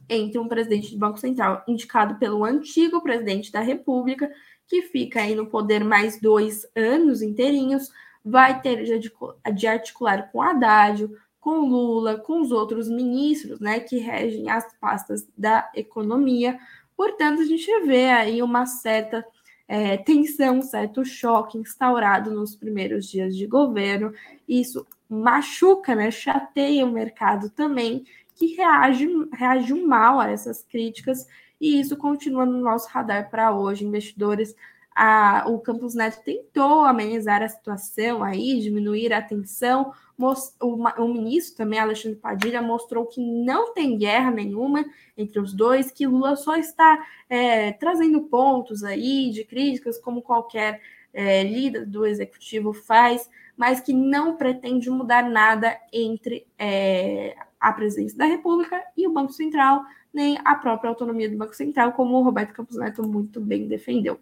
[0.10, 4.32] entre um presidente do Banco Central indicado pelo antigo presidente da República,
[4.68, 7.92] que fica aí no poder mais dois anos inteirinhos,
[8.24, 8.84] vai ter
[9.54, 11.08] de articular com Haddad,
[11.48, 16.60] com Lula, com os outros ministros, né, que regem as pastas da economia.
[16.94, 19.26] Portanto, a gente vê aí uma certa
[19.66, 24.12] é, tensão, um certo choque instaurado nos primeiros dias de governo.
[24.46, 28.04] Isso machuca, né, chateia o mercado também,
[28.36, 31.26] que reage, reage mal a essas críticas,
[31.62, 33.86] e isso continua no nosso radar para hoje.
[33.86, 34.54] Investidores
[35.00, 39.94] a, o Campos Neto tentou amenizar a situação aí, diminuir a tensão.
[40.18, 44.84] Most, o, o, ministro também, Alexandre Padilha, mostrou que não tem guerra nenhuma
[45.16, 50.82] entre os dois, que Lula só está é, trazendo pontos aí de críticas, como qualquer
[51.14, 58.18] é, líder do executivo faz, mas que não pretende mudar nada entre é, a presidência
[58.18, 62.24] da República e o Banco Central, nem a própria autonomia do Banco Central, como o
[62.24, 64.20] Roberto Campos Neto muito bem defendeu.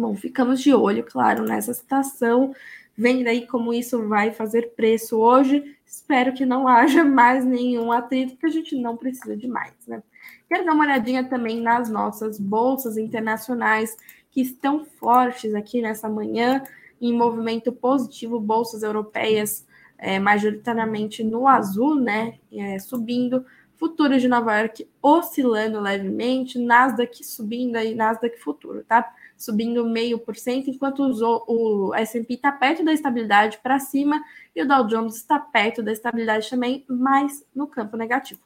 [0.00, 2.54] Bom, ficamos de olho, claro, nessa situação.
[2.96, 5.76] Vendo aí como isso vai fazer preço hoje.
[5.84, 10.02] Espero que não haja mais nenhum atrito, porque a gente não precisa de mais, né?
[10.48, 13.94] Quero dar uma olhadinha também nas nossas bolsas internacionais
[14.30, 16.62] que estão fortes aqui nessa manhã,
[16.98, 19.66] em movimento positivo, bolsas europeias
[19.98, 22.38] é, majoritariamente no azul, né?
[22.50, 23.44] É, subindo,
[23.76, 29.14] futuros de Nova York oscilando levemente, Nasdaq subindo aí, Nasdaq futuro, tá?
[29.40, 34.22] Subindo meio por cento, enquanto o S&P está perto da estabilidade para cima
[34.54, 38.40] e o Dow Jones está perto da estabilidade também, mas no campo negativo.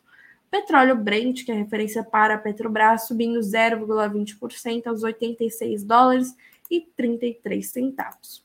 [0.48, 6.36] Petróleo Brent, que é referência para a Petrobras, subindo 0,20% aos 86 dólares
[6.70, 8.44] e 33 centavos.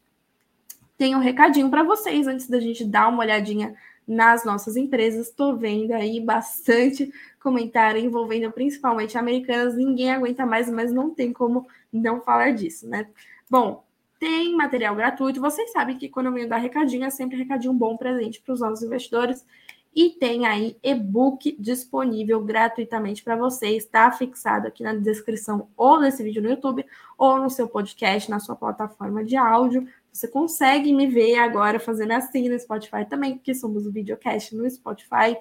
[0.97, 3.75] Tem um recadinho para vocês antes da gente dar uma olhadinha
[4.09, 5.27] nas nossas empresas.
[5.27, 9.75] Estou vendo aí bastante comentário envolvendo principalmente americanas.
[9.75, 13.07] Ninguém aguenta mais, mas não tem como não falar disso, né?
[13.47, 13.85] Bom,
[14.19, 15.39] tem material gratuito.
[15.39, 18.59] Vocês sabem que quando eu venho dar recadinho, é sempre recadinho bom presente para os
[18.59, 19.45] nossos investidores.
[19.95, 23.83] E tem aí e-book disponível gratuitamente para vocês.
[23.83, 26.85] Está fixado aqui na descrição ou desse vídeo no YouTube,
[27.17, 29.87] ou no seu podcast, na sua plataforma de áudio.
[30.19, 34.69] Você consegue me ver agora fazendo assim no Spotify também, porque somos o videocast no
[34.69, 35.37] Spotify.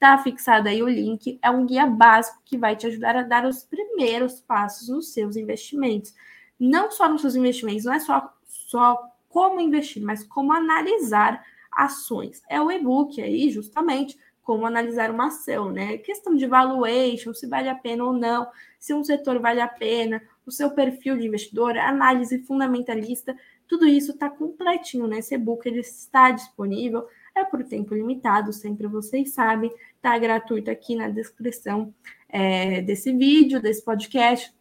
[0.00, 1.38] Tá fixado aí o link.
[1.40, 5.36] É um guia básico que vai te ajudar a dar os primeiros passos nos seus
[5.36, 6.12] investimentos.
[6.58, 12.42] Não só nos seus investimentos, não é só, só como investir, mas como analisar ações.
[12.50, 15.98] É o e-book aí, justamente, como analisar uma ação, né?
[15.98, 20.20] Questão de valuation, se vale a pena ou não, se um setor vale a pena,
[20.44, 23.36] o seu perfil de investidor, análise fundamentalista,
[23.66, 29.30] tudo isso está completinho nesse e-book, ele está disponível, é por tempo limitado, sempre vocês
[29.32, 31.92] sabem, está gratuito aqui na descrição
[32.28, 34.54] é, desse vídeo, desse podcast.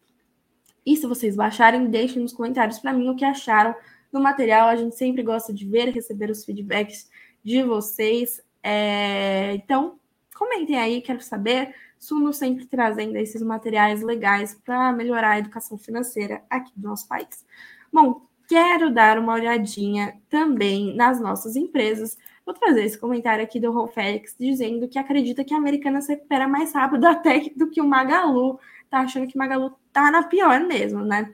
[0.85, 3.75] E se vocês baixarem, deixem nos comentários para mim o que acharam
[4.11, 4.67] do material.
[4.67, 7.09] A gente sempre gosta de ver e receber os feedbacks
[7.43, 8.41] de vocês.
[8.61, 9.99] É, então,
[10.35, 11.73] comentem aí, quero saber.
[11.97, 17.45] Suno sempre trazendo esses materiais legais para melhorar a educação financeira aqui do nosso país.
[17.91, 22.17] Bom, quero dar uma olhadinha também nas nossas empresas.
[22.45, 26.13] Vou trazer esse comentário aqui do Ron Félix dizendo que acredita que a Americana se
[26.13, 28.59] recupera mais rápido até do que o Magalu.
[28.89, 31.31] Tá achando que o Magalu tá na pior mesmo, né?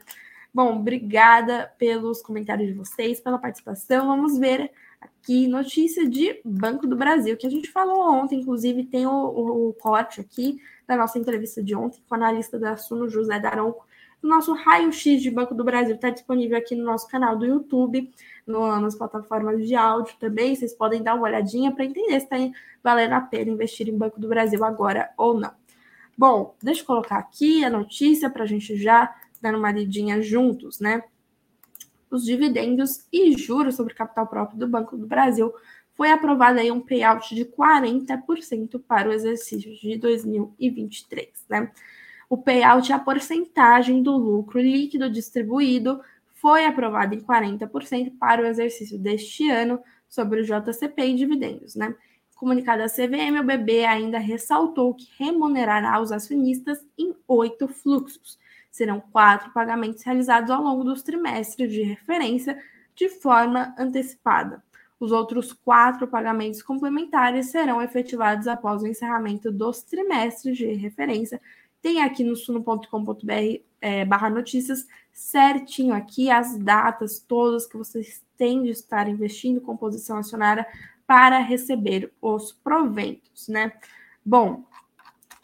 [0.54, 4.06] Bom, obrigada pelos comentários de vocês, pela participação.
[4.06, 9.06] Vamos ver aqui notícia de Banco do Brasil, que a gente falou ontem, inclusive tem
[9.06, 13.08] o, o, o corte aqui da nossa entrevista de ontem com o analista da Suno,
[13.08, 13.86] José Daronco.
[14.22, 18.10] O nosso raio-x de Banco do Brasil está disponível aqui no nosso canal do YouTube,
[18.46, 20.54] no, nas plataformas de áudio também.
[20.54, 22.36] Vocês podem dar uma olhadinha para entender se está
[22.82, 25.52] valendo a pena investir em Banco do Brasil agora ou não.
[26.16, 30.78] Bom, deixa eu colocar aqui a notícia para a gente já dar uma lidinha juntos,
[30.78, 31.02] né?
[32.12, 35.52] os dividendos e juros sobre capital próprio do Banco do Brasil,
[35.94, 41.72] foi aprovado aí um payout de 40% para o exercício de 2023, né?
[42.32, 46.00] O payout é a porcentagem do lucro líquido distribuído
[46.36, 49.78] foi aprovado em 40% para o exercício deste ano
[50.08, 51.94] sobre o JCP e dividendos, né?
[52.34, 58.38] Comunicado à CVM, o BB ainda ressaltou que remunerará os acionistas em oito fluxos,
[58.70, 62.58] serão quatro pagamentos realizados ao longo dos trimestres de referência
[62.94, 64.62] de forma antecipada.
[65.02, 71.40] Os outros quatro pagamentos complementares serão efetivados após o encerramento dos trimestres de referência.
[71.82, 78.62] Tem aqui no suno.com.br é, barra notícias certinho aqui as datas todas que vocês têm
[78.62, 80.66] de estar investindo com posição acionária
[81.06, 83.72] para receber os proventos, né?
[84.24, 84.64] Bom,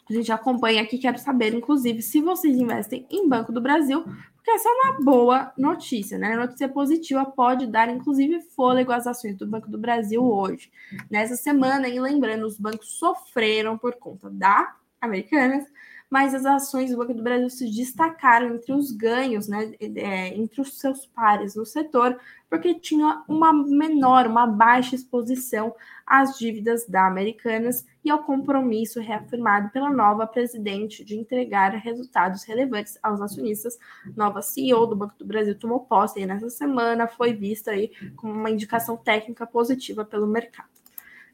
[0.09, 4.03] a gente acompanha aqui, quero saber, inclusive, se vocês investem em Banco do Brasil,
[4.35, 6.35] porque essa é uma boa notícia, né?
[6.35, 10.71] Notícia positiva pode dar, inclusive, fôlego às ações do Banco do Brasil hoje.
[11.11, 15.65] Nessa semana, e lembrando, os bancos sofreram por conta da Americanas,
[16.09, 20.59] mas as ações do Banco do Brasil se destacaram entre os ganhos, né, é, entre
[20.59, 25.73] os seus pares no setor, porque tinha uma menor, uma baixa exposição
[26.05, 32.97] às dívidas da Americanas e ao compromisso reafirmado pela nova presidente de entregar resultados relevantes
[33.03, 33.77] aos acionistas.
[34.15, 38.49] Nova CEO do Banco do Brasil tomou posse nessa semana, foi vista aí como uma
[38.49, 40.78] indicação técnica positiva pelo mercado.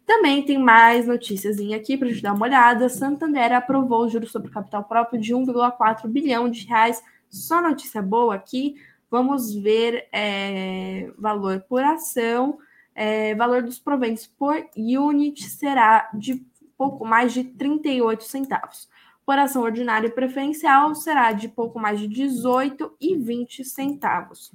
[0.05, 2.87] Também tem mais notícias aqui para a gente dar uma olhada.
[2.89, 7.03] Santander aprovou o juros sobre capital próprio de 1,4 bilhão de reais.
[7.29, 8.75] Só notícia boa aqui.
[9.09, 12.59] Vamos ver é, valor por ação.
[12.93, 16.45] É, valor dos proventos por unit será de
[16.77, 18.87] pouco mais de 38 centavos.
[19.25, 24.51] Por ação ordinária e preferencial será de pouco mais de 18 e 20 centavos.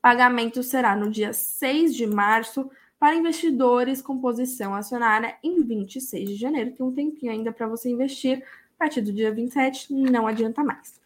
[0.00, 2.70] Pagamento será no dia 6 de março
[3.04, 6.70] para investidores com posição acionária em 26 de janeiro.
[6.70, 8.42] Tem um tempinho ainda para você investir.
[8.76, 10.98] A partir do dia 27, não adianta mais.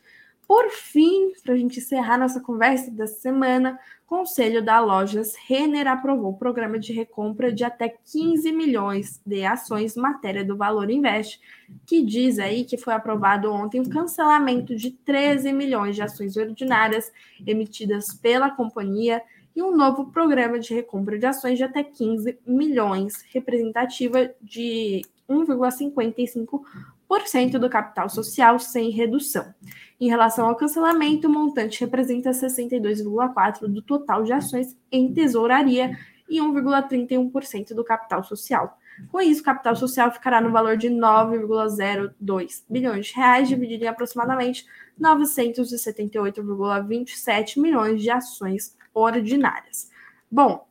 [0.46, 6.30] Por fim, para a gente encerrar nossa conversa da semana, Conselho da Lojas Renner aprovou
[6.30, 11.40] o programa de recompra de até 15 milhões de ações matéria do Valor Invest,
[11.84, 17.12] que diz aí que foi aprovado ontem o cancelamento de 13 milhões de ações ordinárias
[17.44, 19.20] emitidas pela companhia
[19.58, 27.58] e um novo programa de recompra de ações de até 15 milhões, representativa de 1,55%
[27.58, 29.52] do capital social sem redução.
[30.00, 35.98] Em relação ao cancelamento, o montante representa 62,4% do total de ações em tesouraria
[36.28, 38.78] e 1,31% do capital social.
[39.10, 43.88] Com isso, o capital social ficará no valor de 9,02 bilhões de reais, dividido em
[43.88, 44.64] aproximadamente
[45.00, 49.90] 978,27 milhões de ações ordinárias.
[50.30, 50.68] Bom,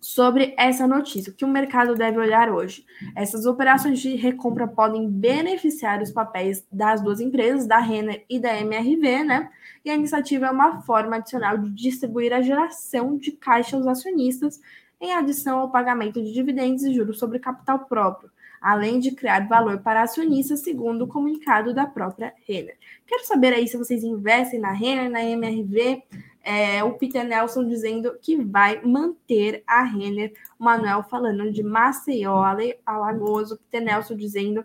[0.00, 2.86] sobre essa notícia, o que o mercado deve olhar hoje?
[3.14, 8.58] Essas operações de recompra podem beneficiar os papéis das duas empresas, da Renner e da
[8.58, 9.50] MRV, né?
[9.84, 14.60] E a iniciativa é uma forma adicional de distribuir a geração de caixa aos acionistas,
[15.00, 18.30] em adição ao pagamento de dividendos e juros sobre capital próprio,
[18.60, 22.76] além de criar valor para acionistas, segundo o comunicado da própria Renner.
[23.06, 26.02] Quero saber aí se vocês investem na Renner, na MRV,
[26.50, 30.32] É, o Peter Nelson dizendo que vai manter a Renner.
[30.58, 32.42] O Manuel falando de Maceió,
[32.86, 33.50] Alagoas.
[33.52, 34.64] O Peter Nelson dizendo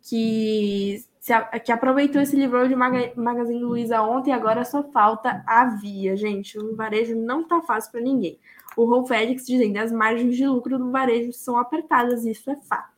[0.00, 5.66] que, se, que aproveitou esse livro de Maga, Magazine Luiza ontem agora só falta a
[5.66, 6.16] via.
[6.16, 8.38] Gente, o varejo não tá fácil para ninguém.
[8.74, 12.88] O Rolf Félix dizendo as margens de lucro do varejo são apertadas, isso é fato.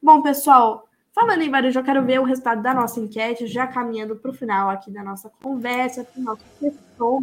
[0.00, 4.14] Bom, pessoal, falando em varejo, eu quero ver o resultado da nossa enquete, já caminhando
[4.14, 7.20] para o final aqui da nossa conversa, para o nosso pessoal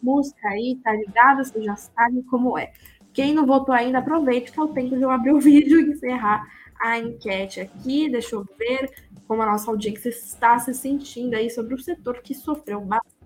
[0.00, 1.44] Música aí, tá ligado?
[1.44, 2.72] Você já sabe como é.
[3.12, 5.92] Quem não votou ainda, aproveite que é o tempo de eu abrir o vídeo e
[5.92, 6.46] encerrar
[6.80, 8.08] a enquete aqui.
[8.08, 8.90] Deixa eu ver
[9.26, 13.18] como a nossa audiência está se sentindo aí sobre o setor que sofreu bastante.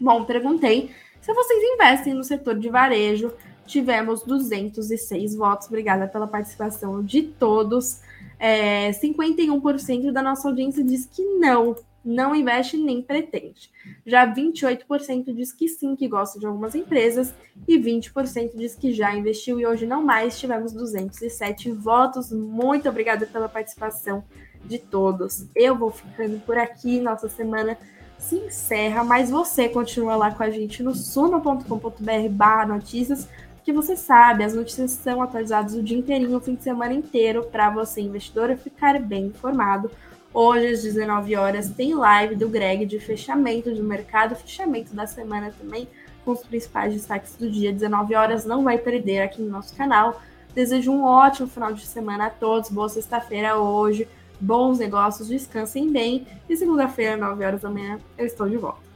[0.00, 0.90] Bom, perguntei
[1.20, 3.32] se vocês investem no setor de varejo.
[3.66, 5.66] Tivemos 206 votos.
[5.66, 8.00] Obrigada pela participação de todos.
[8.38, 11.76] É, 51% da nossa audiência diz que não,
[12.08, 13.70] não investe nem pretende.
[14.06, 17.34] Já 28% diz que sim, que gosta de algumas empresas,
[17.66, 20.38] e 20% diz que já investiu e hoje não mais.
[20.38, 22.32] Tivemos 207 votos.
[22.32, 24.24] Muito obrigada pela participação
[24.64, 25.46] de todos.
[25.54, 26.98] Eu vou ficando por aqui.
[26.98, 27.76] Nossa semana
[28.18, 33.28] se encerra, mas você continua lá com a gente no suno.com.br notícias,
[33.62, 37.44] que você sabe, as notícias são atualizadas o dia inteirinho, o fim de semana inteiro,
[37.44, 39.90] para você, investidor, ficar bem informado.
[40.32, 45.52] Hoje, às 19 horas, tem live do Greg de fechamento de mercado, fechamento da semana
[45.58, 45.88] também,
[46.24, 47.72] com os principais destaques do dia.
[47.72, 50.20] 19 horas, não vai perder aqui no nosso canal.
[50.54, 52.70] Desejo um ótimo final de semana a todos.
[52.70, 54.06] Boa sexta-feira hoje.
[54.40, 56.26] Bons negócios, descansem bem.
[56.48, 58.88] E segunda-feira, 9 horas da manhã, eu estou de volta.